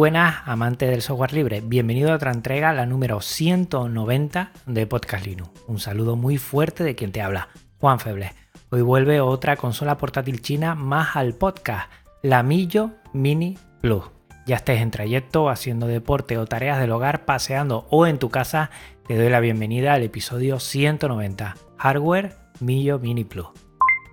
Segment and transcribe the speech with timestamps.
[0.00, 1.60] Buenas, amantes del software libre.
[1.60, 5.50] Bienvenido a otra entrega, la número 190 de Podcast Linux.
[5.66, 7.50] Un saludo muy fuerte de quien te habla,
[7.80, 8.32] Juan Febles.
[8.70, 11.92] Hoy vuelve otra consola portátil china más al podcast,
[12.22, 14.04] la Millo Mini Plus.
[14.46, 18.70] Ya estés en trayecto, haciendo deporte o tareas del hogar, paseando o en tu casa,
[19.06, 23.48] te doy la bienvenida al episodio 190, Hardware Millo Mini Plus.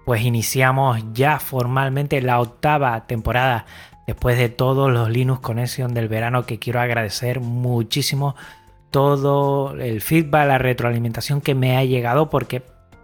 [0.07, 3.65] Pues iniciamos ya formalmente la octava temporada
[4.07, 8.33] después de todos los Linux Connection del verano que quiero agradecer muchísimo
[8.89, 12.63] todo el feedback, la retroalimentación que me ha llegado porque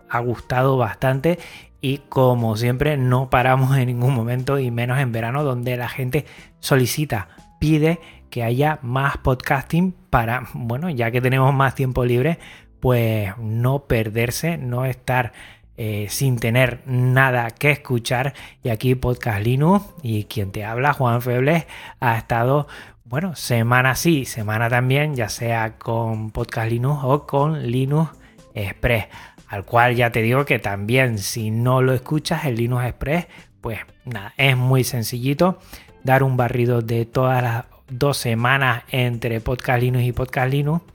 [0.10, 1.40] ha gustado bastante
[1.82, 6.26] y como siempre no paramos en ningún momento y menos en verano donde la gente
[6.62, 7.28] solicita,
[7.60, 12.40] pide que haya más podcasting para, bueno, ya que tenemos más tiempo libre,
[12.80, 15.34] pues no perderse, no estar
[15.78, 18.34] eh, sin tener nada que escuchar.
[18.64, 21.66] Y aquí Podcast Linux y quien te habla, Juan Febles,
[22.00, 22.68] ha estado,
[23.06, 28.12] bueno, semana sí, semana también, ya sea con Podcast Linux o con Linux
[28.54, 29.08] Express.
[29.48, 33.28] Al cual ya te digo que también si no lo escuchas el Linux Express,
[33.62, 35.60] pues nada, es muy sencillito
[36.04, 40.93] dar un barrido de todas las dos semanas entre Podcast Linux y Podcast Linux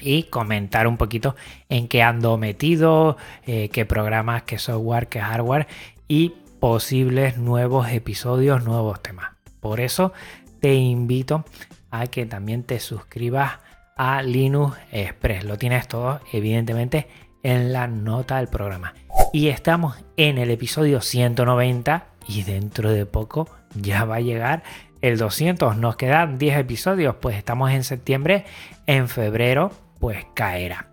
[0.00, 1.36] y comentar un poquito
[1.68, 3.16] en qué ando metido,
[3.46, 5.66] eh, qué programas, qué software, qué hardware
[6.08, 9.32] y posibles nuevos episodios, nuevos temas.
[9.60, 10.12] Por eso
[10.60, 11.44] te invito
[11.90, 13.58] a que también te suscribas
[13.96, 15.44] a Linux Express.
[15.44, 17.08] Lo tienes todo, evidentemente,
[17.42, 18.94] en la nota del programa.
[19.32, 24.62] Y estamos en el episodio 190 y dentro de poco ya va a llegar
[25.00, 25.76] el 200.
[25.76, 28.44] Nos quedan 10 episodios, pues estamos en septiembre,
[28.86, 30.88] en febrero pues caerá.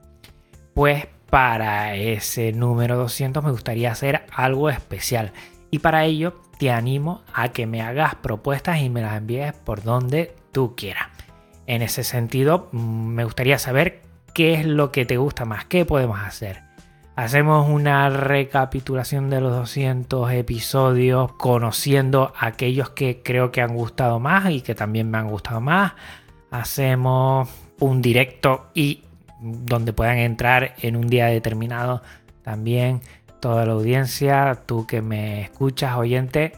[0.73, 5.31] Pues para ese número 200 me gustaría hacer algo especial
[5.71, 9.83] y para ello te animo a que me hagas propuestas y me las envíes por
[9.83, 11.07] donde tú quieras.
[11.65, 14.01] En ese sentido, mm, me gustaría saber
[14.33, 16.61] qué es lo que te gusta más, qué podemos hacer.
[17.15, 24.49] Hacemos una recapitulación de los 200 episodios, conociendo aquellos que creo que han gustado más
[24.49, 25.93] y que también me han gustado más.
[26.49, 29.03] Hacemos un directo y
[29.39, 32.01] donde puedan entrar en un día determinado
[32.43, 33.01] también
[33.39, 36.53] toda la audiencia, tú que me escuchas, oyente,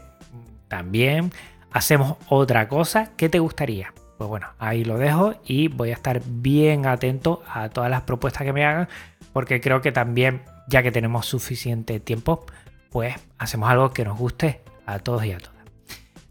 [0.68, 1.32] también
[1.72, 3.10] hacemos otra cosa.
[3.16, 3.92] ¿Qué te gustaría?
[4.18, 8.44] Pues bueno, ahí lo dejo y voy a estar bien atento a todas las propuestas
[8.44, 8.88] que me hagan
[9.32, 12.46] porque creo que también, ya que tenemos suficiente tiempo,
[12.90, 15.56] pues hacemos algo que nos guste a todos y a todas.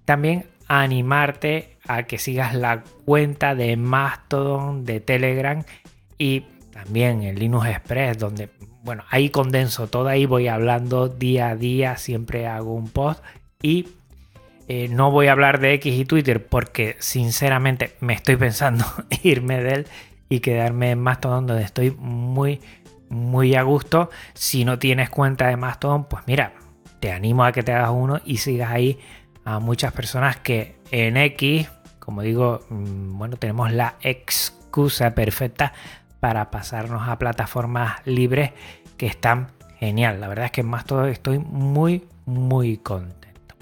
[0.05, 5.63] También animarte a que sigas la cuenta de Mastodon, de Telegram
[6.17, 6.41] y
[6.71, 8.49] también el Linux Express, donde,
[8.83, 13.23] bueno, ahí condenso todo, ahí voy hablando día a día, siempre hago un post
[13.61, 13.87] y
[14.67, 18.85] eh, no voy a hablar de X y Twitter porque sinceramente me estoy pensando
[19.23, 19.87] irme de él
[20.27, 22.59] y quedarme en Mastodon donde estoy muy,
[23.09, 24.09] muy a gusto.
[24.33, 26.53] Si no tienes cuenta de Mastodon, pues mira,
[26.99, 28.99] te animo a que te hagas uno y sigas ahí
[29.43, 31.69] a muchas personas que en X,
[32.05, 35.73] como digo, mm, bueno, tenemos la excusa perfecta
[36.19, 38.51] para pasarnos a plataformas libres
[38.97, 40.21] que están genial.
[40.21, 43.55] La verdad es que más todo estoy muy, muy contento.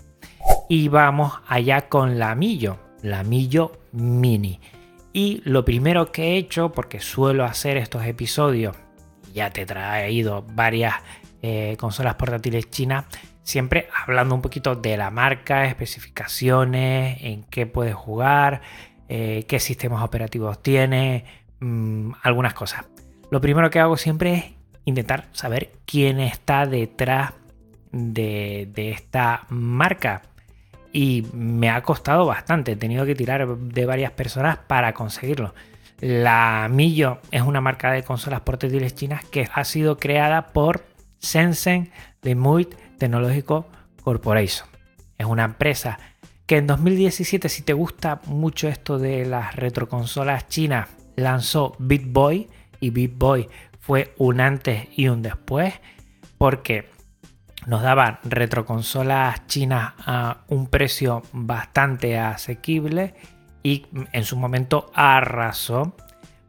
[0.67, 4.59] Y vamos allá con la Millo, la Millo Mini.
[5.13, 8.75] Y lo primero que he hecho, porque suelo hacer estos episodios,
[9.33, 10.95] ya te he traído varias
[11.41, 13.05] eh, consolas portátiles chinas,
[13.43, 18.61] Siempre hablando un poquito de la marca, especificaciones, en qué puedes jugar,
[19.09, 21.25] eh, qué sistemas operativos tiene,
[21.59, 22.85] mm, algunas cosas.
[23.29, 24.45] Lo primero que hago siempre es
[24.85, 27.33] intentar saber quién está detrás
[27.91, 30.23] de, esta marca.
[30.91, 35.53] Y me ha costado bastante, he tenido que tirar de varias personas para conseguirlo.
[35.99, 40.85] La Millo es una marca de consolas portátiles chinas que ha sido creada por
[41.19, 41.91] Shenzhen
[42.21, 43.65] Lemuit Tecnológico
[44.01, 44.65] Corporation.
[45.17, 45.99] Es una empresa
[46.45, 52.47] que en 2017, si te gusta mucho esto de las retroconsolas chinas, lanzó BitBoy
[52.79, 53.49] y BitBoy
[53.81, 55.73] fue un antes y un después
[56.37, 56.89] porque
[57.65, 63.15] nos daba retroconsolas chinas a un precio bastante asequible
[63.63, 65.93] y en su momento arrasó.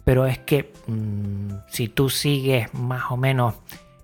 [0.05, 3.55] Pero es que mm, si tú sigues más o menos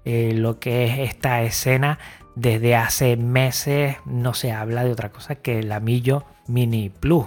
[0.05, 1.99] eh, lo que es esta escena,
[2.35, 7.27] desde hace meses no se habla de otra cosa que el Amillo Mini Plus.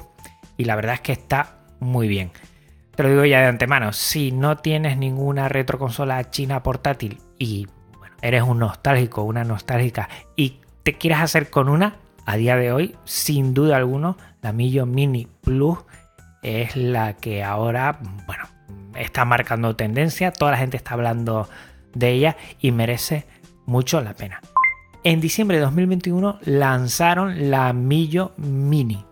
[0.57, 2.31] Y la verdad es que está muy bien.
[2.95, 7.67] Te lo digo ya de antemano, si no tienes ninguna retroconsola china portátil y
[8.21, 11.95] eres un nostálgico, una nostálgica y te quieres hacer con una,
[12.25, 15.79] a día de hoy, sin duda alguna, la Millo Mini Plus
[16.43, 18.45] es la que ahora, bueno,
[18.95, 21.49] está marcando tendencia, toda la gente está hablando
[21.95, 23.25] de ella y merece
[23.65, 24.41] mucho la pena.
[25.05, 29.05] En diciembre de 2021 lanzaron la Millo Mini,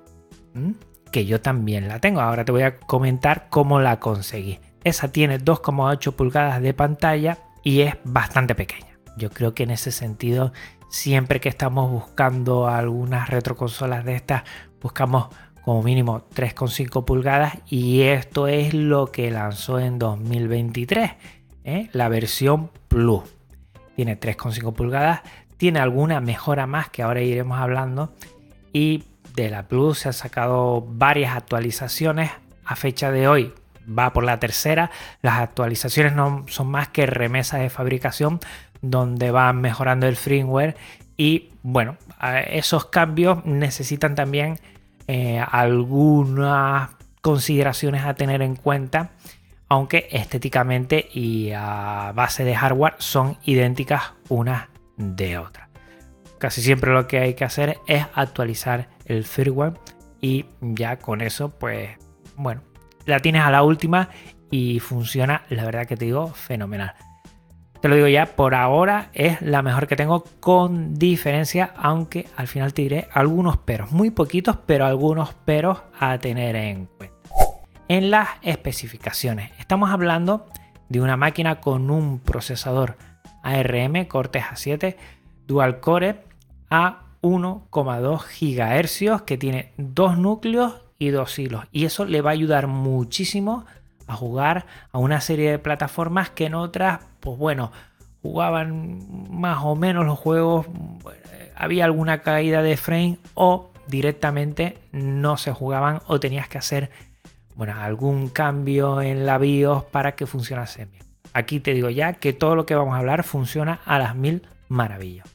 [1.12, 2.22] que yo también la tengo.
[2.22, 4.60] Ahora te voy a comentar cómo la conseguí.
[4.86, 8.98] Esa tiene 2,8 pulgadas de pantalla y es bastante pequeña.
[9.18, 10.54] Yo creo que en ese sentido,
[10.90, 14.44] siempre que estamos buscando algunas retroconsolas de estas,
[14.82, 15.28] buscamos
[15.62, 21.12] como mínimo 3,5 pulgadas y esto es lo que lanzó en 2023,
[21.66, 21.90] ¿eh?
[21.92, 23.24] la versión Plus.
[23.96, 25.22] Tiene 3,5 pulgadas,
[25.62, 28.16] tiene alguna mejora más que ahora iremos hablando
[28.74, 29.04] y
[29.36, 32.31] de la Plus se han sacado varias actualizaciones
[32.66, 33.54] a fecha de hoy.
[33.88, 34.90] Va por la tercera.
[35.22, 38.40] Las actualizaciones no son más que remesas de fabricación
[38.81, 40.78] donde van mejorando el firmware
[41.16, 41.96] y bueno,
[42.48, 44.60] esos cambios necesitan también
[45.07, 46.90] eh, algunas
[47.22, 49.12] consideraciones a tener en cuenta,
[49.69, 54.70] aunque estéticamente y a base de hardware son idénticas unas
[55.01, 55.69] de otras.
[56.38, 59.74] Casi siempre lo que hay que hacer es actualizar el firmware
[60.19, 61.98] y ya con eso pues
[62.36, 62.62] bueno,
[63.06, 64.09] la tienes a la última
[64.50, 66.94] y funciona, la verdad que te digo, fenomenal.
[67.81, 72.47] Te lo digo ya, por ahora es la mejor que tengo con diferencia, aunque al
[72.47, 77.15] final te diré algunos peros, muy poquitos, pero algunos peros a tener en cuenta.
[77.88, 80.45] En las especificaciones, estamos hablando
[80.89, 82.97] de una máquina con un procesador
[83.44, 84.96] ARM Cortex A7
[85.48, 86.24] Dual Core
[86.70, 92.34] a 1,2 GHz que tiene dos núcleos y dos hilos y eso le va a
[92.34, 93.66] ayudar muchísimo
[94.08, 97.72] a jugar a una serie de plataformas que en otras pues bueno,
[98.22, 100.66] jugaban más o menos los juegos,
[101.56, 106.90] había alguna caída de frame o directamente no se jugaban o tenías que hacer
[107.56, 111.11] bueno, algún cambio en la BIOS para que funcionase bien.
[111.33, 114.48] Aquí te digo ya que todo lo que vamos a hablar funciona a las mil
[114.68, 115.28] maravillas.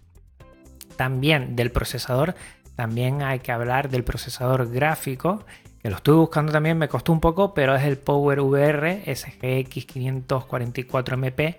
[0.96, 2.34] También del procesador,
[2.74, 5.44] también hay que hablar del procesador gráfico,
[5.80, 9.86] que lo estoy buscando también, me costó un poco, pero es el Power VR SGX
[9.86, 11.56] 544MP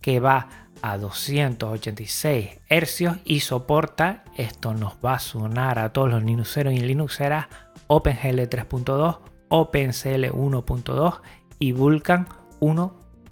[0.00, 0.48] que va
[0.82, 6.80] a 286 hercios y soporta, esto nos va a sonar a todos los Linuxeros y
[6.80, 7.46] Linuxeras,
[7.86, 9.18] OpenGL 3.2,
[9.48, 11.20] OpenCL 1.2
[11.58, 12.26] y Vulkan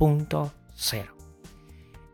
[0.01, 1.05] 1.0.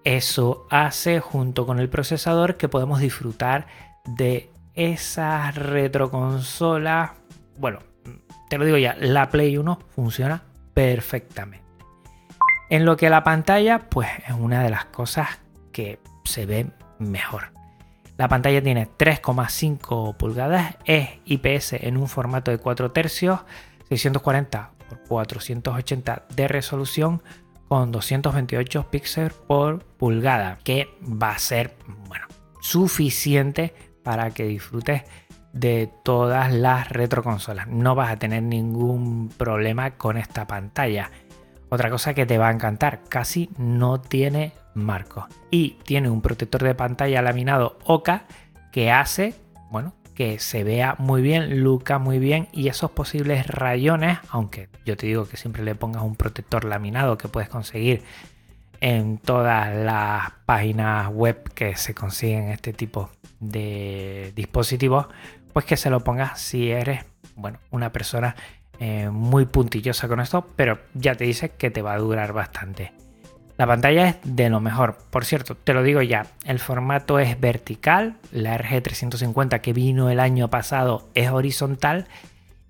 [0.05, 3.67] Eso hace junto con el procesador que podemos disfrutar
[4.05, 7.13] de esas retroconsolas.
[7.59, 7.79] Bueno,
[8.51, 10.43] te lo digo ya, la Play 1 funciona
[10.75, 11.65] perfectamente.
[12.69, 15.29] En lo que la pantalla, pues es una de las cosas
[15.73, 17.53] que se ve mejor.
[18.17, 23.41] La pantalla tiene 3,5 pulgadas, es IPS en un formato de 4 tercios,
[23.89, 27.23] 640 x 480 de resolución
[27.69, 31.77] con 228 píxeles por pulgada, que va a ser
[32.09, 32.27] bueno,
[32.61, 35.03] suficiente para que disfrutes
[35.53, 37.67] de todas las retroconsolas.
[37.69, 41.11] No vas a tener ningún problema con esta pantalla.
[41.69, 46.63] Otra cosa que te va a encantar, casi no tiene marco y tiene un protector
[46.63, 48.27] de pantalla laminado Oka
[48.71, 49.35] que hace,
[49.71, 54.97] bueno, que se vea muy bien, luca muy bien y esos posibles rayones, aunque yo
[54.97, 58.03] te digo que siempre le pongas un protector laminado que puedes conseguir
[58.81, 65.07] en todas las páginas web que se consiguen este tipo de dispositivos,
[65.53, 67.05] pues que se lo pongas si eres,
[67.37, 68.35] bueno, una persona
[68.81, 72.93] eh, muy puntillosa con esto, pero ya te dice que te va a durar bastante.
[73.57, 74.99] La pantalla es de lo mejor.
[75.11, 80.21] Por cierto, te lo digo ya, el formato es vertical, la RG350 que vino el
[80.21, 82.07] año pasado es horizontal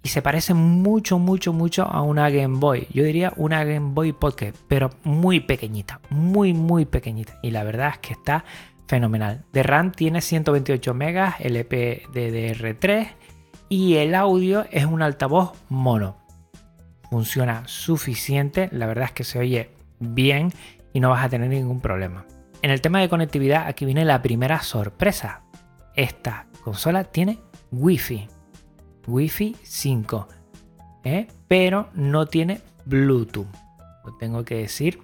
[0.07, 2.87] y se parece mucho, mucho, mucho a una Game Boy.
[2.93, 7.41] Yo diría una Game Boy Pocket, pero muy pequeñita, muy, muy pequeñita.
[7.43, 8.45] Y la verdad es que está
[8.87, 9.45] fenomenal.
[9.53, 13.09] De RAM tiene 128 megas, LPDDR3
[13.69, 16.19] y el audio es un altavoz mono.
[17.11, 20.53] Funciona suficiente, la verdad es que se oye bien
[20.97, 22.25] y no vas a tener ningún problema.
[22.63, 25.43] En el tema de conectividad, aquí viene la primera sorpresa.
[25.95, 27.39] Esta consola tiene
[27.71, 28.27] Wi-Fi.
[29.07, 30.29] Wi-Fi 5.
[31.05, 31.27] ¿eh?
[31.49, 33.47] Pero no tiene Bluetooth.
[34.07, 35.03] Lo tengo que decir.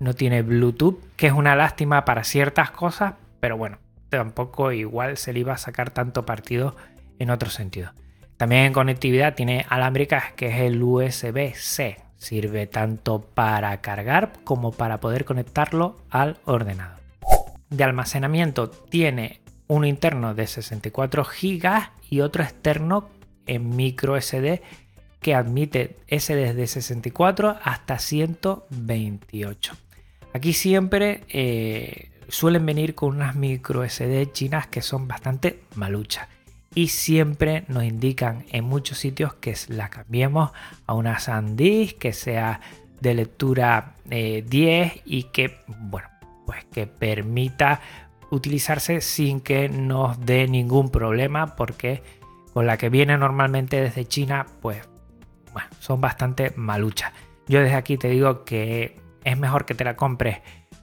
[0.00, 3.78] No tiene Bluetooth, que es una lástima para ciertas cosas, pero bueno,
[4.08, 6.74] tampoco igual se le iba a sacar tanto partido
[7.20, 7.92] en otro sentido.
[8.36, 12.03] También en conectividad tiene alámbrica que es el USB-C.
[12.24, 17.00] Sirve tanto para cargar como para poder conectarlo al ordenador.
[17.68, 23.10] De almacenamiento tiene uno interno de 64 GB y otro externo
[23.46, 24.62] en micro SD
[25.20, 29.76] que admite SD de 64 hasta 128.
[30.32, 36.33] Aquí siempre eh, suelen venir con unas micro SD chinas que son bastante maluchas
[36.74, 40.50] y siempre nos indican en muchos sitios que la cambiemos
[40.86, 42.60] a una SanDisk que sea
[43.00, 46.08] de lectura 10 eh, y que bueno
[46.46, 47.80] pues que permita
[48.30, 52.02] utilizarse sin que nos dé ningún problema porque
[52.52, 54.88] con la que viene normalmente desde China pues
[55.52, 57.12] bueno, son bastante maluchas.
[57.46, 60.38] Yo desde aquí te digo que es mejor que te la compres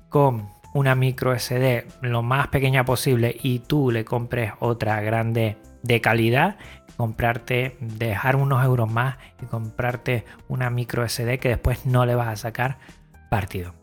[0.09, 6.01] con una micro SD lo más pequeña posible y tú le compres otra grande de
[6.01, 6.57] calidad,
[6.97, 12.27] comprarte, dejar unos euros más y comprarte una micro SD que después no le vas
[12.27, 12.77] a sacar
[13.29, 13.73] partido.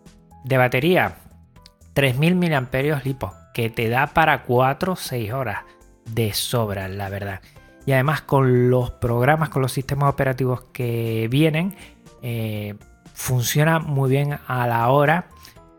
[0.44, 1.16] De batería,
[1.94, 5.64] 3000 mAh lipo, que te da para 4 o 6 horas
[6.04, 7.40] de sobra, la verdad
[7.88, 11.74] y además con los programas, con los sistemas operativos que vienen,
[12.20, 12.74] eh,
[13.14, 15.28] funciona muy bien a la hora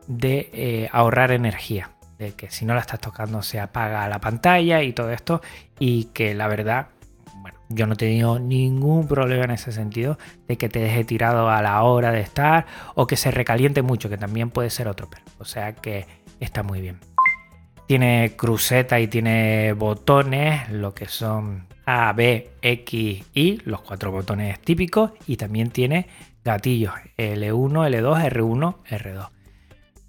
[0.08, 1.92] de eh, ahorrar energía.
[2.20, 5.42] De que si no la estás tocando se apaga la pantalla y todo esto.
[5.80, 6.90] Y que la verdad,
[7.42, 11.50] bueno, yo no he tenido ningún problema en ese sentido de que te deje tirado
[11.50, 15.10] a la hora de estar o que se recaliente mucho, que también puede ser otro
[15.10, 16.06] pero O sea que
[16.40, 17.00] está muy bien.
[17.88, 24.60] Tiene cruceta y tiene botones, lo que son A, B, X, Y, los cuatro botones
[24.60, 25.12] típicos.
[25.26, 26.08] Y también tiene
[26.44, 29.30] gatillos L1, L2, R1, R2.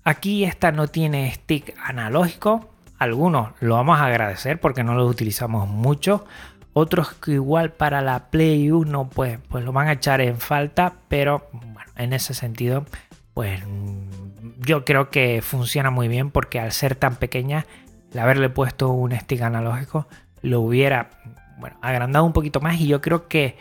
[0.05, 2.69] Aquí esta no tiene stick analógico.
[2.99, 6.25] Algunos lo vamos a agradecer porque no lo utilizamos mucho.
[6.73, 10.95] Otros que igual para la Play 1 pues, pues lo van a echar en falta.
[11.09, 12.85] Pero bueno, en ese sentido
[13.35, 13.63] pues
[14.59, 17.67] yo creo que funciona muy bien porque al ser tan pequeña,
[18.13, 20.07] el haberle puesto un stick analógico
[20.43, 21.11] lo hubiera
[21.59, 23.57] bueno, agrandado un poquito más y yo creo que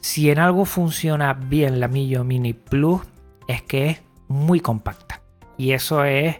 [0.00, 3.02] si en algo funciona bien la Millo Mini Plus
[3.48, 5.19] es que es muy compacta
[5.60, 6.36] y eso es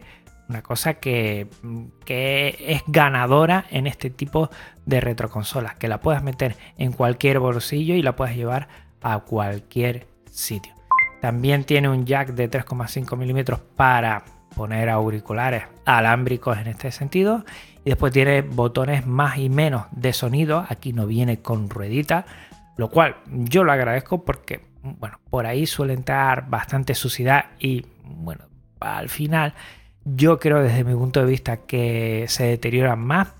[0.49, 1.47] una cosa que,
[2.07, 4.49] que es ganadora en este tipo
[4.87, 8.69] de retroconsolas, que la puedes meter en cualquier bolsillo y la puedes llevar
[9.03, 10.73] a cualquier sitio.
[11.21, 14.25] También tiene un jack de 3,5 milímetros para
[14.57, 17.45] poner auriculares alámbricos en este sentido.
[17.85, 20.65] Y después tiene botones más y menos de sonido.
[20.67, 22.25] Aquí no viene con ruedita,
[22.79, 28.50] lo cual yo lo agradezco porque, bueno, por ahí suele entrar bastante suciedad y, bueno,
[28.81, 29.55] al final
[30.05, 33.35] yo creo desde mi punto de vista que se deterioran más.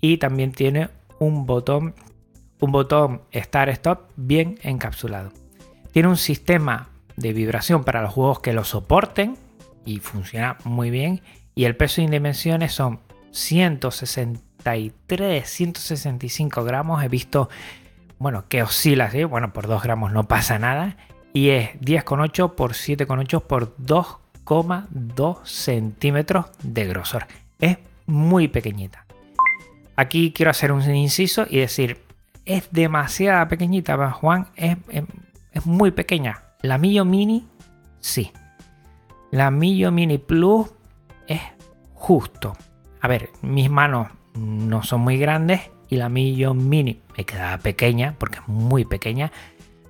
[0.00, 1.94] Y también tiene un botón,
[2.60, 5.32] un botón Start Stop bien encapsulado.
[5.92, 9.36] Tiene un sistema de vibración para los juegos que lo soporten
[9.84, 11.20] y funciona muy bien.
[11.54, 13.00] Y el peso y dimensiones son
[13.32, 17.02] 163, 165 gramos.
[17.02, 17.48] He visto,
[18.18, 19.24] bueno, que oscila así.
[19.24, 20.96] Bueno, por 2 gramos no pasa nada.
[21.32, 23.74] Y es 10,8 por 7,8 por
[24.48, 27.26] 2,2 centímetros de grosor.
[27.58, 29.04] Es muy pequeñita.
[29.96, 31.98] Aquí quiero hacer un inciso y decir,
[32.44, 34.76] es demasiada pequeñita, Juan, es,
[35.52, 36.42] es muy pequeña.
[36.62, 37.46] La Millo Mini,
[38.00, 38.32] sí.
[39.30, 40.68] La Millo Mini Plus
[41.26, 41.42] es
[41.94, 42.56] justo.
[43.00, 48.14] A ver, mis manos no son muy grandes y la Millo Mini me queda pequeña
[48.18, 49.30] porque es muy pequeña.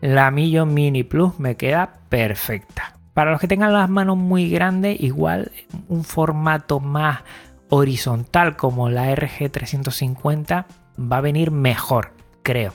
[0.00, 2.97] La Millo Mini Plus me queda perfecta.
[3.18, 5.50] Para los que tengan las manos muy grandes, igual
[5.88, 7.24] un formato más
[7.68, 10.66] horizontal como la RG350
[11.00, 12.12] va a venir mejor,
[12.44, 12.74] creo.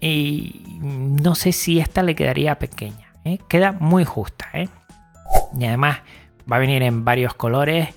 [0.00, 3.12] Y no sé si esta le quedaría pequeña.
[3.24, 3.38] ¿eh?
[3.48, 4.48] Queda muy justa.
[4.54, 4.68] ¿eh?
[5.56, 5.98] Y además
[6.50, 7.90] va a venir en varios colores.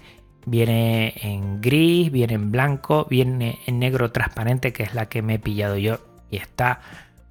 [0.46, 5.34] Viene en gris, viene en blanco, viene en negro transparente, que es la que me
[5.34, 6.02] he pillado yo.
[6.30, 6.82] Y está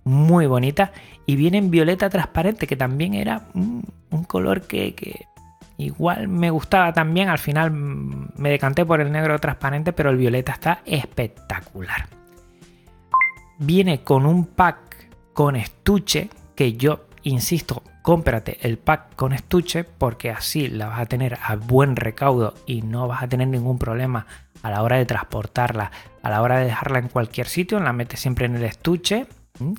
[0.04, 0.92] muy bonita.
[1.26, 3.84] Y viene en violeta transparente, que también era un,
[4.26, 5.26] color que, que
[5.78, 7.28] igual me gustaba también.
[7.28, 12.08] Al final me decanté por el negro transparente, pero el violeta está espectacular
[13.60, 20.30] viene con un pack con estuche que yo insisto, cómprate el pack con estuche porque
[20.30, 24.26] así la vas a tener a buen recaudo y no vas a tener ningún problema
[24.62, 25.90] a la hora de transportarla,
[26.22, 29.26] a la hora de dejarla en cualquier sitio, la metes siempre en el estuche,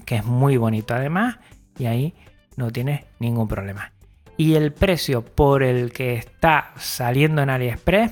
[0.06, 1.38] que es muy bonito además,
[1.78, 2.14] y ahí
[2.56, 3.92] no tienes ningún problema.
[4.38, 8.12] Y el precio por el que está saliendo en AliExpress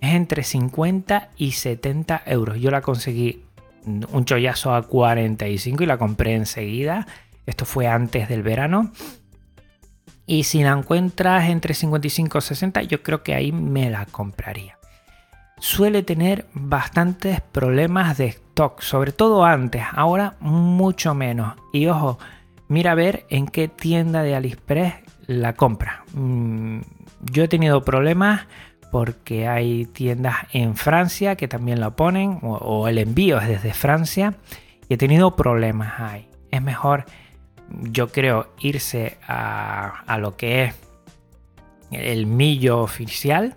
[0.00, 2.58] es entre 50 y 70 euros.
[2.58, 3.44] Yo la conseguí
[3.84, 7.06] un chollazo a 45 y la compré enseguida.
[7.46, 8.92] Esto fue antes del verano.
[10.26, 14.78] Y si la encuentras entre 55 y 60, yo creo que ahí me la compraría
[15.62, 18.26] suele tener bastantes problemas de
[18.78, 21.54] sobre todo antes, ahora mucho menos.
[21.72, 22.18] Y ojo,
[22.68, 24.94] mira a ver en qué tienda de AliExpress
[25.26, 26.04] la compra.
[26.14, 26.80] Mm,
[27.32, 28.46] yo he tenido problemas
[28.90, 34.34] porque hay tiendas en Francia que también lo ponen, o, el envío es desde Francia,
[34.88, 36.28] y he tenido problemas ahí.
[36.50, 37.06] Es mejor,
[37.70, 40.74] yo creo, irse a, a lo que es
[41.90, 43.54] el millo oficial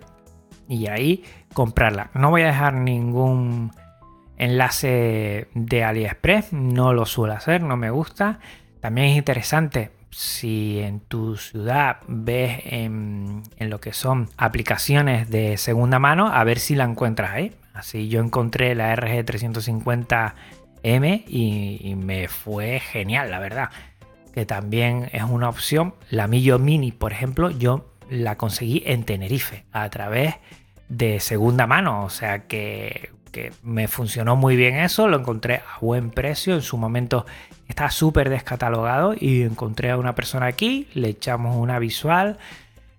[0.68, 2.10] y ahí comprarla.
[2.14, 3.72] No voy a dejar ningún
[4.36, 8.40] enlace de AliExpress, no lo suelo hacer, no me gusta.
[8.80, 15.98] También es interesante si en tu ciudad ves en, lo que son aplicaciones de segunda
[15.98, 17.52] mano, a ver si la encuentras ahí.
[17.74, 23.70] Así yo encontré la RG350M y, y me fue genial, la verdad.
[24.32, 25.94] Que también es una opción.
[26.10, 30.36] La Millo Mini, por ejemplo, yo la conseguí en Tenerife a través
[30.88, 33.10] de segunda mano, o sea que,
[33.62, 37.26] me funcionó muy bien eso, lo encontré a buen precio, en su momento
[37.68, 42.38] está súper descatalogado y encontré a una persona aquí, le echamos una visual,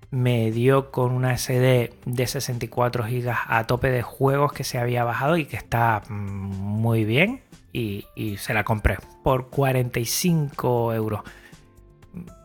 [0.10, 5.04] me dio con una SD de 64 GB a tope de juegos que se había
[5.04, 7.42] bajado y que está mm, muy bien
[7.74, 11.22] y, y se la compré por 45 euros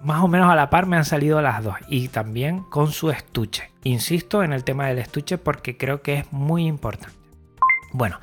[0.03, 3.11] más o menos a la par me han salido las dos y también con su
[3.11, 3.71] estuche.
[3.85, 7.22] Insisto en el tema del estuche porque creo que es muy importante.
[7.93, 8.19] Bueno,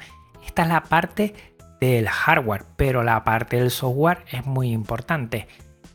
[0.46, 1.34] esta es la parte
[1.80, 5.48] del hardware, pero la parte del software es muy importante.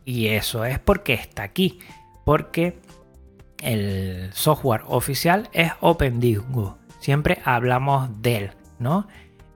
[0.04, 1.80] Y eso es porque está aquí.
[2.24, 2.80] Porque
[3.60, 6.78] el software oficial es OpenDisco.
[7.00, 9.06] Siempre hablamos de él, ¿no?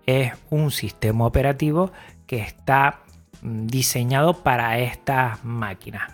[0.06, 1.92] Es un sistema operativo
[2.26, 3.00] que está
[3.42, 6.10] diseñado para estas máquinas.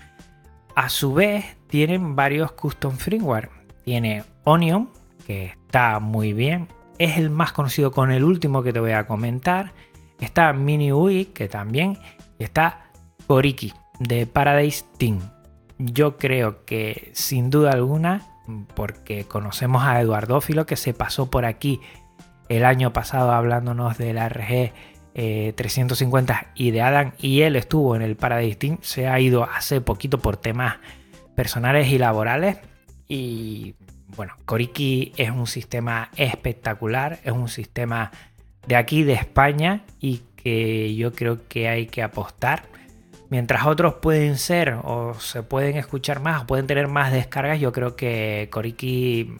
[0.74, 3.50] A su vez, tienen varios custom firmware.
[3.84, 4.90] Tiene Onion,
[5.26, 6.68] que está muy bien.
[6.98, 9.72] Es el más conocido con el último que te voy a comentar.
[10.20, 11.98] Está MiniUI, que también.
[12.38, 12.90] está
[13.26, 15.20] Koriki, de Paradise Team.
[15.78, 18.22] Yo creo que sin duda alguna,
[18.74, 21.80] porque conocemos a Eduardófilo que se pasó por aquí
[22.48, 24.72] el año pasado hablándonos de la RG
[25.14, 29.44] 350 eh, y de Adam y él estuvo en el Paradise Team, se ha ido
[29.44, 30.76] hace poquito por temas
[31.36, 32.58] personales y laborales
[33.08, 33.74] y
[34.16, 38.10] bueno, Koriki es un sistema espectacular, es un sistema
[38.66, 42.64] de aquí de España y que yo creo que hay que apostar.
[43.30, 47.72] Mientras otros pueden ser o se pueden escuchar más o pueden tener más descargas, yo
[47.72, 49.36] creo que Koriki,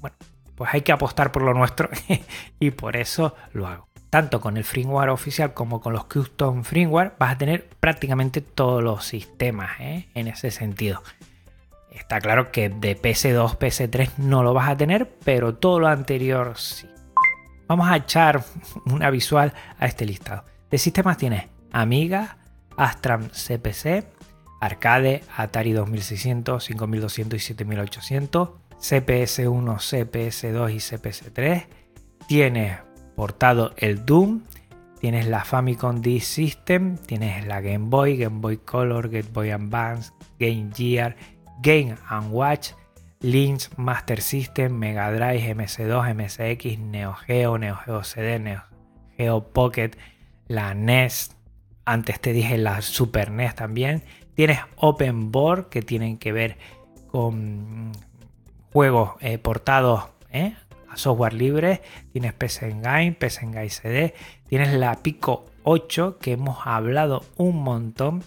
[0.00, 0.16] bueno,
[0.54, 1.88] pues hay que apostar por lo nuestro
[2.60, 7.14] y por eso lo hago tanto con el firmware oficial como con los custom firmware,
[7.18, 10.06] vas a tener prácticamente todos los sistemas ¿eh?
[10.14, 11.02] en ese sentido.
[11.92, 16.56] Está claro que de PS2, PS3 no lo vas a tener, pero todo lo anterior
[16.56, 16.88] sí.
[17.68, 18.44] Vamos a echar
[18.86, 20.44] una visual a este listado.
[20.70, 22.38] De sistemas tienes Amiga,
[22.76, 24.06] Astram CPC,
[24.60, 31.66] Arcade, Atari 2600, 5200 y 7800, CPS1, CPS2 y CPS3.
[32.26, 32.78] Tienes
[33.16, 34.42] portado el Doom,
[35.00, 40.12] tienes la Famicom Disk System, tienes la Game Boy, Game Boy Color, Game Boy Advance,
[40.38, 41.16] Game Gear,
[41.62, 41.96] Game
[42.30, 42.72] Watch,
[43.20, 48.62] Lynx, Master System, Mega Drive, MS2, MSX, Neo Geo, Neo Geo CD, Neo
[49.16, 49.92] Geo Pocket,
[50.48, 51.36] la NES,
[51.84, 54.02] antes te dije la Super NES también.
[54.34, 56.56] Tienes Open Board que tienen que ver
[57.10, 57.92] con
[58.72, 60.54] juegos eh, portados ¿eh?
[60.94, 64.14] software libre, tienes PS Engine, PS Engine CD,
[64.48, 68.22] tienes la Pico 8 que hemos hablado un montón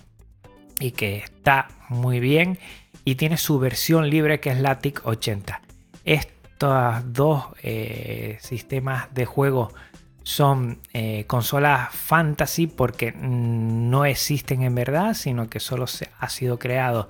[0.79, 2.59] y que está muy bien
[3.05, 5.61] y tiene su versión libre que es la TIC 80.
[6.03, 9.71] Estos dos eh, sistemas de juego
[10.23, 16.57] son eh, consolas fantasy porque no existen en verdad, sino que solo se ha sido
[16.57, 17.07] creado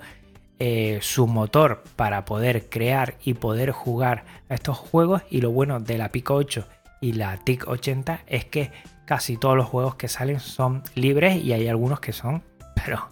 [0.58, 5.22] eh, su motor para poder crear y poder jugar a estos juegos.
[5.30, 6.66] Y lo bueno de la Pico 8
[7.00, 8.70] y la TIC 80 es que
[9.06, 12.42] casi todos los juegos que salen son libres y hay algunos que son,
[12.74, 13.08] pero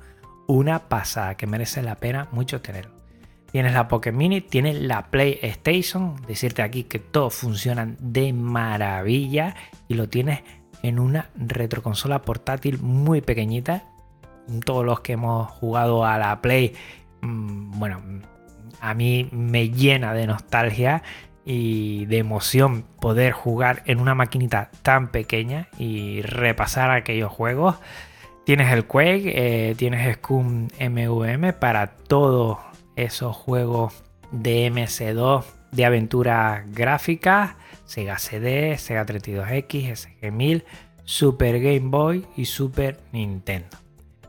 [0.47, 2.93] una pasada que merece la pena mucho tenerlo.
[3.51, 9.55] Tienes la Pocket Mini, tienes la PlayStation, decirte aquí que todos funcionan de maravilla
[9.87, 10.43] y lo tienes
[10.83, 13.85] en una retroconsola portátil muy pequeñita.
[14.65, 16.75] Todos los que hemos jugado a la Play,
[17.21, 18.03] mm, bueno,
[18.81, 21.03] a mí me llena de nostalgia
[21.45, 27.77] y de emoción poder jugar en una maquinita tan pequeña y repasar aquellos juegos.
[28.45, 29.33] Tienes el Quake,
[29.71, 32.59] eh, tienes Scum MVM para todos
[32.95, 40.65] esos juegos de MC2 de aventura gráfica, Sega CD, Sega 32X, SG1000,
[41.05, 43.79] Super Game Boy y Super Nintendo.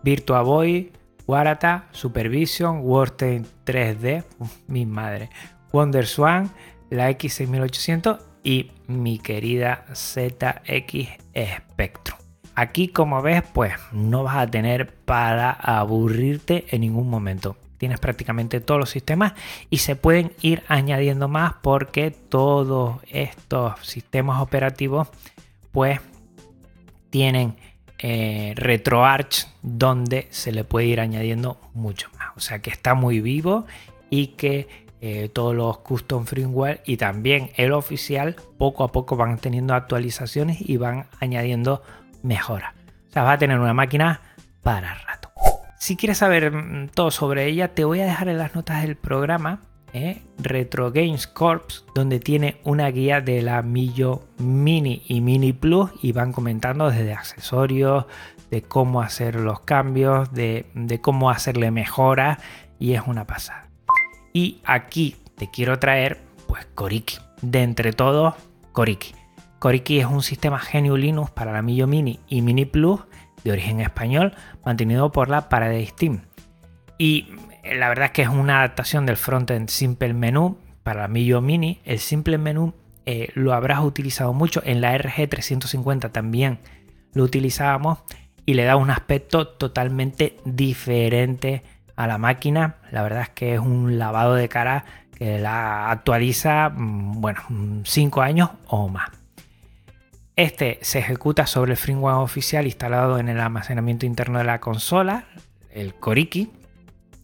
[0.02, 0.94] Virtua Boy,
[1.28, 4.24] Warata, Supervision, World 3D,
[4.68, 5.30] mi madre,
[5.74, 6.52] Wonder Swan,
[6.90, 12.25] la X6800 y mi querida ZX Spectrum.
[12.56, 17.58] Aquí como ves pues no vas a tener para aburrirte en ningún momento.
[17.78, 19.34] Tienes prácticamente todos los sistemas
[19.70, 25.10] y se pueden ir añadiendo más porque todos estos sistemas operativos
[25.72, 26.00] pues
[27.10, 27.56] tienen
[28.00, 32.30] eh, RetroArch donde se le puede ir añadiendo mucho más.
[32.38, 33.66] O sea que está muy vivo
[34.10, 39.38] y que eh, todos los custom firmware y también el oficial poco a poco van
[39.38, 41.84] teniendo actualizaciones y van añadiendo
[42.26, 42.74] mejoras.
[43.10, 44.22] O sea, va a tener una máquina
[44.62, 45.32] para rato.
[45.78, 48.96] Si quieres saber mm, todo sobre ella, te voy a dejar en las notas del
[48.96, 49.62] programa
[49.94, 55.92] eh, Retro Games Corps, donde tiene una guía de la Millo Mini y Mini Plus
[56.02, 58.06] y van comentando desde accesorios,
[58.52, 62.40] de cómo hacer los cambios, de, de cómo hacerle mejoras
[62.80, 63.70] y es una pasada.
[64.34, 67.18] Y aquí te quiero traer, pues, Koriki.
[67.42, 68.34] De entre todos,
[68.74, 69.14] Koriki.
[69.66, 73.02] Koriki es un sistema GNU Linux para la Millo Mini y Mini Plus
[73.44, 76.22] de origen español, mantenido por la Paradise Steam.
[77.00, 77.30] Y
[77.64, 81.42] eh, la verdad es que es una adaptación del frontend Simple Menu para la Millo
[81.42, 81.82] Mini.
[81.84, 82.76] El Simple Menu
[83.08, 84.62] eh, lo habrás utilizado mucho.
[84.64, 86.60] En la RG350 también
[87.16, 88.04] lo utilizábamos
[88.46, 91.64] y le da un aspecto totalmente diferente
[91.96, 92.76] a la máquina.
[92.92, 94.86] La verdad es que es un lavado de cara
[95.18, 97.42] que la actualiza, mm, bueno,
[97.84, 99.25] 5 mm, años o más.
[100.36, 105.28] Este se ejecuta sobre el firmware oficial instalado en el almacenamiento interno de la consola,
[105.70, 106.52] el Koriki,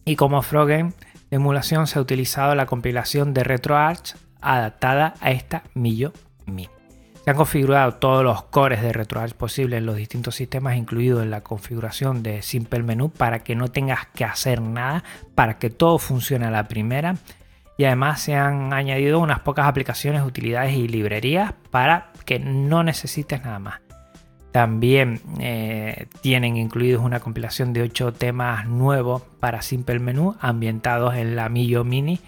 [0.06, 0.94] y como Froggen
[1.30, 6.14] de emulación se ha utilizado la compilación de RetroArch adaptada a esta Millo
[6.46, 6.70] Mini.
[7.22, 11.30] Se han configurado todos los cores de RetroArch posibles en los distintos sistemas, incluido en
[11.30, 15.98] la configuración de Simple Menu, para que no tengas que hacer nada, para que todo
[15.98, 17.16] funcione a la primera.
[17.84, 23.58] Además se han añadido unas pocas aplicaciones, utilidades y librerías para que no necesites nada
[23.58, 23.80] más.
[24.52, 31.36] También eh, tienen incluidos una compilación de 8 temas nuevos para Simple Menu ambientados en
[31.36, 32.20] la Millo Mini,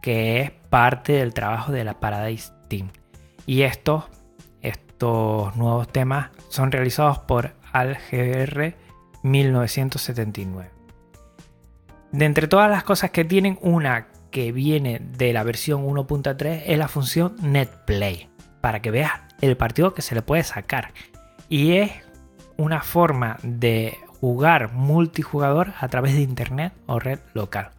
[0.00, 2.88] que es parte del trabajo de la Paradise Team.
[3.44, 4.04] Y estos
[4.96, 8.74] estos nuevos temas son realizados por AlGR
[9.22, 10.70] 1979.
[12.12, 16.76] De entre todas las cosas que tienen, una que viene de la versión 1.3 es
[16.76, 18.28] la función NetPlay,
[18.60, 20.92] para que veas el partido que se le puede sacar.
[21.48, 21.90] Y es
[22.58, 27.70] una forma de jugar multijugador a través de internet o red local.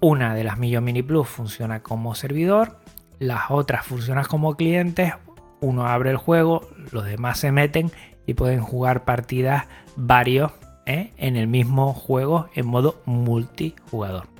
[0.00, 2.78] Una de las Millo Mini Plus funciona como servidor,
[3.18, 5.12] las otras funcionan como clientes
[5.60, 7.92] uno abre el juego, los demás se meten
[8.24, 9.66] y pueden jugar partidas
[9.96, 10.50] varios
[10.86, 11.12] ¿eh?
[11.18, 14.33] en el mismo juego en modo multijugador.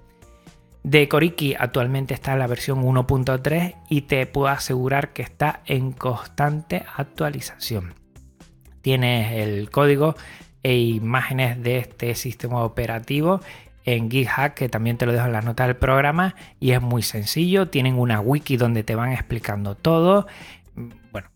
[0.84, 5.92] De Koriki actualmente está en la versión 1.3 y te puedo asegurar que está en
[5.92, 7.94] constante actualización.
[8.82, 10.14] Tienes el código
[10.62, 13.40] e imágenes de este sistema operativo
[13.86, 17.02] en GitHub, que también te lo dejo en las notas del programa, y es muy
[17.02, 17.68] sencillo.
[17.68, 20.26] Tienen una wiki donde te van explicando todo
[21.12, 21.28] bueno,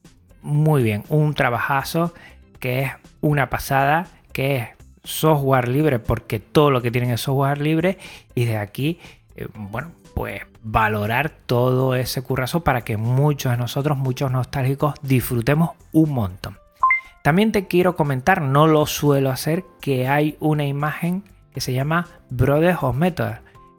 [0.43, 2.13] muy bien, un trabajazo
[2.61, 4.69] que es una pasada, que es
[5.05, 7.97] software libre, porque todo lo que tienen es software libre,
[8.35, 8.99] y de aquí,
[9.55, 16.11] bueno, pues valorar todo ese currazo para que muchos de nosotros, muchos nostálgicos, disfrutemos un
[16.11, 16.59] montón.
[17.23, 22.07] También te quiero comentar, no lo suelo hacer, que hay una imagen que se llama
[22.31, 23.35] Brothers of Method,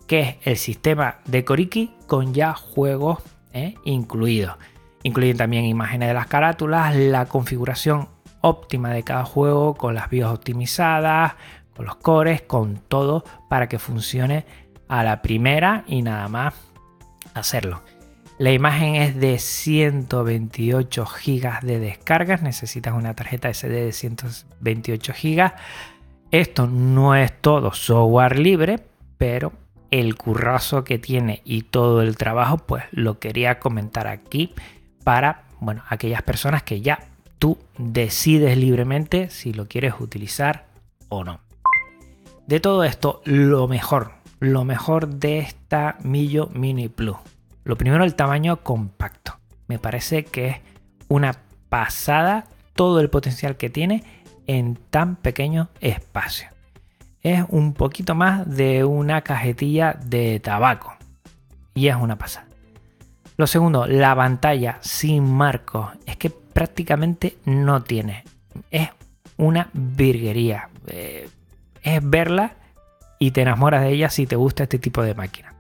[0.08, 3.20] que es el sistema de Koriki con ya juegos
[3.54, 4.56] eh, incluidos.
[5.04, 8.10] Incluyen también imágenes de las carátulas, la configuración
[8.42, 11.34] óptima de cada juego con las BIOS optimizadas,
[11.76, 14.46] con los cores, con todo para que funcione
[14.90, 16.54] a la primera y nada más
[17.34, 17.82] hacerlo.
[18.38, 25.52] La imagen es de 128 GB de descargas, necesitas una tarjeta SD de 128 GB
[26.32, 28.80] Esto no es todo software libre,
[29.18, 29.52] pero
[29.92, 34.54] el currazo que tiene y todo el trabajo, pues lo quería comentar aquí
[35.04, 37.00] para, bueno, aquellas personas que ya
[37.40, 40.66] tú decides libremente si lo quieres utilizar
[41.10, 41.42] o no.
[42.48, 47.18] De todo esto, lo mejor, lo mejor de esta Millo Mini Plus.
[47.64, 49.38] Lo primero, el tamaño compacto.
[49.68, 50.58] Me parece que es
[51.08, 51.36] una
[51.70, 54.04] pasada todo el potencial que tiene
[54.48, 56.50] en tan pequeño espacio
[57.24, 60.96] es un poquito más de una cajetilla de tabaco.
[61.74, 62.48] Y es una pasada.
[63.38, 65.92] Lo segundo, la pantalla sin marcos.
[66.06, 68.24] Es que prácticamente no tiene.
[68.72, 68.90] Es
[69.38, 70.70] una virguería.
[70.88, 71.30] Eh,
[71.82, 72.56] es verla
[73.20, 75.54] y te enamoras de ella si te gusta este tipo de máquina.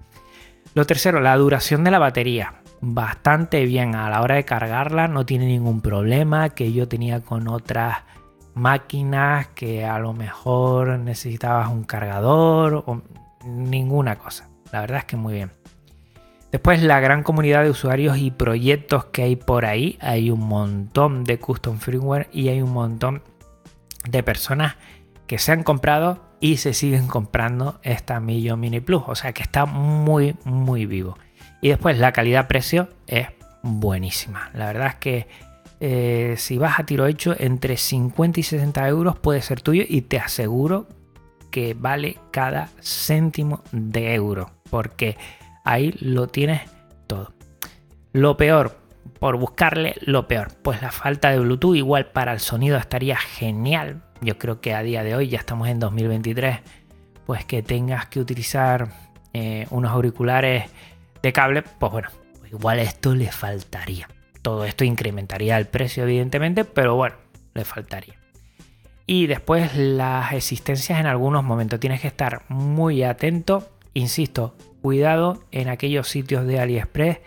[0.74, 2.56] Lo tercero, la duración de la batería.
[2.82, 7.50] Bastante bien a la hora de cargarla, no tiene ningún problema que yo tenía con
[7.50, 7.98] otras
[8.54, 13.02] máquinas que a lo mejor necesitabas un cargador o
[13.46, 14.50] ninguna cosa.
[14.72, 15.52] La verdad es que muy bien.
[16.52, 19.98] Después la gran comunidad de usuarios y proyectos que hay por ahí.
[20.02, 23.22] Hay un montón de custom firmware y hay un montón
[24.10, 24.78] de personas
[25.28, 29.04] que se han comprado y se siguen comprando esta Millo Mini Plus.
[29.08, 31.18] O sea que está muy, muy vivo.
[31.62, 33.28] Y después la calidad-precio es
[33.62, 34.50] buenísima.
[34.54, 35.28] La verdad es que
[35.82, 40.02] eh, si vas a tiro hecho, entre 50 y 60 euros puede ser tuyo y
[40.02, 40.88] te aseguro
[41.52, 45.18] que vale cada céntimo de euro, porque
[45.64, 46.62] ahí lo tienes
[47.08, 47.34] todo.
[48.12, 48.79] Lo peor,
[49.20, 54.02] por buscarle lo peor, pues la falta de Bluetooth igual para el sonido estaría genial.
[54.22, 56.60] Yo creo que a día de hoy, ya estamos en 2023,
[57.26, 58.90] pues que tengas que utilizar
[59.34, 60.70] eh, unos auriculares
[61.22, 62.10] de cable, pues bueno,
[62.50, 64.08] igual esto le faltaría.
[64.42, 67.18] Todo esto incrementaría el precio, evidentemente, pero bueno,
[67.54, 68.16] le faltaría.
[69.06, 71.80] Y después las existencias en algunos momentos.
[71.80, 73.70] Tienes que estar muy atento.
[73.94, 77.18] Insisto, cuidado en aquellos sitios de AliExpress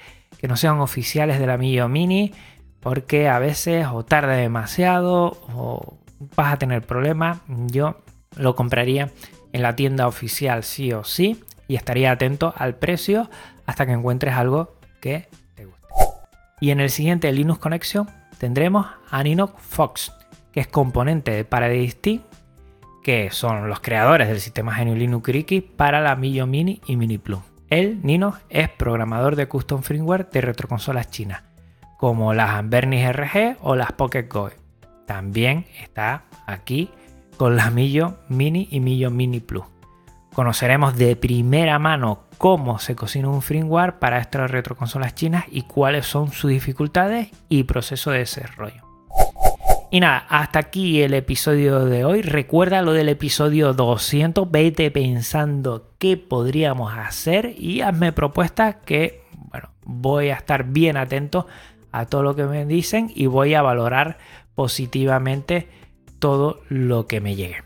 [0.43, 2.35] que no sean oficiales de la Millo Mini.
[2.81, 5.99] Porque a veces o tarda demasiado o
[6.37, 7.39] vas a tener problemas.
[7.49, 8.03] Yo
[8.37, 9.11] lo compraría
[9.53, 11.43] en la tienda oficial sí o sí.
[11.67, 13.31] Y estaría atento al precio
[13.65, 15.29] hasta que encuentres algo que
[16.63, 20.13] y en el siguiente Linux Connection tendremos a Nino Fox,
[20.53, 22.21] que es componente de Paradise
[23.03, 27.19] que son los creadores del sistema GNU Linux Riki para la Millo Mini y Mini
[27.19, 27.52] Plus.
[27.73, 31.43] Él, Nino, es programador de custom firmware de retroconsolas chinas,
[31.97, 34.51] como las Anbernis RG o las Pocket Go.
[35.07, 36.91] También está aquí
[37.39, 39.65] con la Millo Mini y Millo Mini Plus.
[40.35, 46.05] Conoceremos de primera mano cómo se cocina un firmware para estas retroconsolas chinas y cuáles
[46.05, 48.82] son sus dificultades y proceso de desarrollo.
[49.93, 52.23] Y nada, hasta aquí el episodio de hoy.
[52.23, 54.51] Recuerda lo del episodio 200.
[54.51, 61.47] Vete pensando qué podríamos hacer y hazme propuestas que, bueno, voy a estar bien atento
[61.93, 64.17] a todo lo que me dicen y voy a valorar
[64.55, 65.69] positivamente
[66.19, 67.63] todo lo que me llegue.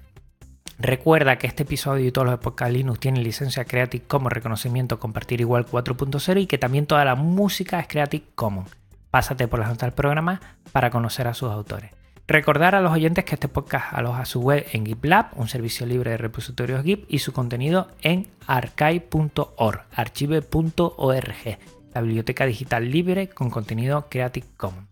[0.81, 5.41] Recuerda que este episodio y todos los podcasts Linux tienen licencia Creative Commons reconocimiento compartir
[5.41, 8.77] igual 4.0 y que también toda la música es Creative Commons.
[9.13, 10.41] Pásate por la nota del programa
[10.73, 11.96] para conocer a sus autores.
[12.29, 16.11] Recordar a los oyentes que este podcast aloja su web en GitLab, un servicio libre
[16.11, 21.59] de repositorios Git, y su contenido en archive.org, archive.org,
[21.95, 24.89] la biblioteca digital libre con contenido Creative Commons.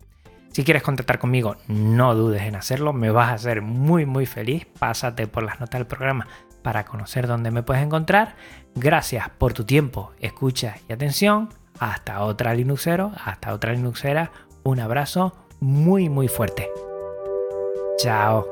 [0.53, 4.65] Si quieres contactar conmigo, no dudes en hacerlo, me vas a hacer muy muy feliz.
[4.79, 6.27] Pásate por las notas del programa
[6.61, 8.37] para conocer dónde me puedes encontrar.
[8.75, 11.49] Gracias por tu tiempo, escucha y atención.
[11.79, 14.31] Hasta otra Linuxero, hasta otra Linuxera.
[14.63, 16.69] Un abrazo muy muy fuerte.
[17.97, 18.45] Chao.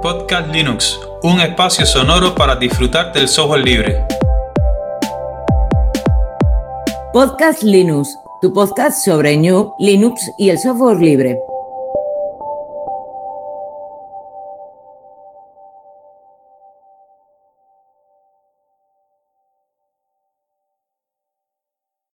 [0.00, 4.06] Podcast Linux, un espacio sonoro para disfrutar del software libre.
[7.12, 11.38] Podcast Linux tu podcast sobre New, Linux y el software libre.